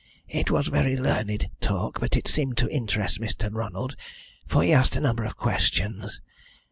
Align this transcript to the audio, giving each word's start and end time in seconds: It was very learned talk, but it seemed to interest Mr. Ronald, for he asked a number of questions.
It 0.29 0.49
was 0.49 0.67
very 0.69 0.97
learned 0.97 1.51
talk, 1.61 1.99
but 1.99 2.17
it 2.17 2.27
seemed 2.27 2.57
to 2.57 2.75
interest 2.75 3.21
Mr. 3.21 3.49
Ronald, 3.51 3.95
for 4.47 4.63
he 4.63 4.73
asked 4.73 4.95
a 4.95 4.99
number 4.99 5.25
of 5.25 5.37
questions. 5.37 6.19